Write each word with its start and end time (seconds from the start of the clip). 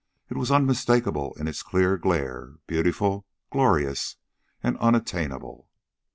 It 0.31 0.35
was 0.35 0.49
unmistakable 0.49 1.33
in 1.35 1.47
its 1.47 1.61
clear 1.61 1.95
glare, 1.95 2.55
beautiful, 2.65 3.27
glorious 3.51 4.15
and 4.63 4.75
unattainable. 4.79 5.69